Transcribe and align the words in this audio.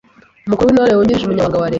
Umukuru 0.47 0.67
w’Intore 0.67 0.93
wungirije: 0.97 1.23
Umunyamabanga 1.25 1.57
wa 1.61 1.65
Leta; 1.65 1.69